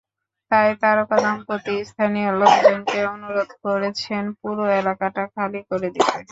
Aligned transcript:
তাই 0.51 0.69
তারকাদম্পতি 0.81 1.75
স্থানীয় 1.89 2.29
লোকজনকে 2.41 2.99
অনুরোধ 3.13 3.49
করেছেন, 3.63 4.23
পুরো 4.39 4.63
এলাকাটা 4.79 5.23
খালি 5.33 5.61
করে 5.69 5.87
দিতে। 5.95 6.17